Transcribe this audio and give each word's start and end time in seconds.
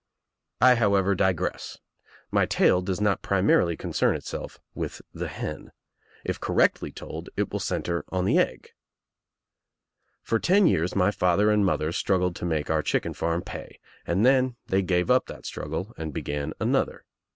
'—I, 0.69 0.73
however, 0.81 1.13
digress. 1.13 1.77
My 2.31 2.47
tale 2.47 2.81
does 2.81 2.99
not 2.99 3.21
primarily 3.21 3.77
con 3.77 3.91
cern 3.91 4.15
itself 4.17 4.59
with 4.73 5.03
the 5.13 5.27
hen. 5.27 5.71
If 6.25 6.39
correctly 6.39 6.91
told 6.91 7.29
it 7.37 7.51
will 7.51 7.59
centre 7.59 8.03
on 8.09 8.25
the 8.25 8.39
egg. 8.39 8.69
For 10.23 10.39
ten 10.39 10.65
years 10.65 10.95
my 10.95 11.11
father 11.11 11.51
and 11.51 11.63
mother 11.63 11.91
strug 11.91 12.17
gled 12.21 12.35
to 12.37 12.45
make 12.45 12.71
our 12.71 12.81
chicken 12.81 13.13
farm 13.13 13.43
pay 13.43 13.79
and 14.07 14.25
then 14.25 14.55
they 14.65 14.81
gave 14.81 15.11
up 15.11 15.27
that 15.27 15.45
struggle 15.45 15.93
and 15.99 16.11
began 16.11 16.53
another. 16.59 17.05